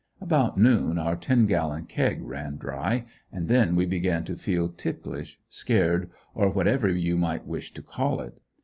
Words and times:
About 0.19 0.57
noon 0.57 0.97
our 0.97 1.15
ten 1.15 1.45
gallon 1.45 1.85
keg 1.85 2.23
run 2.23 2.57
dry, 2.57 3.05
and 3.31 3.47
then 3.47 3.75
we 3.75 3.85
began 3.85 4.23
to 4.23 4.35
feel 4.35 4.67
ticklish, 4.67 5.39
scared, 5.47 6.09
or 6.33 6.49
whatever 6.49 6.89
you 6.89 7.15
wish 7.45 7.71
to 7.75 7.83
call 7.83 8.19
it. 8.21 8.41